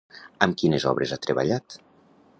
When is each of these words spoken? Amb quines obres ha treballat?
Amb 0.45 0.57
quines 0.61 0.87
obres 0.93 1.13
ha 1.17 1.21
treballat? 1.27 1.77